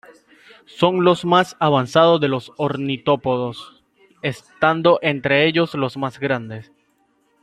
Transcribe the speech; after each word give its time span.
Son 0.65 1.03
los 1.03 1.25
más 1.25 1.55
avanzados 1.59 2.19
de 2.19 2.27
los 2.27 2.51
ornitópodos, 2.57 3.83
estando 4.23 4.97
entre 5.03 5.45
ellos 5.45 5.75
los 5.75 5.95
más 5.95 6.19
grandes. 6.19 6.71